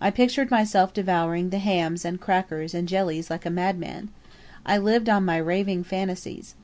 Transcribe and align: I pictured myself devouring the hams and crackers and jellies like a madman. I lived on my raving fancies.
I 0.00 0.10
pictured 0.10 0.50
myself 0.50 0.92
devouring 0.92 1.50
the 1.50 1.60
hams 1.60 2.04
and 2.04 2.20
crackers 2.20 2.74
and 2.74 2.88
jellies 2.88 3.30
like 3.30 3.46
a 3.46 3.50
madman. 3.50 4.08
I 4.66 4.78
lived 4.78 5.08
on 5.08 5.24
my 5.24 5.36
raving 5.36 5.84
fancies. 5.84 6.56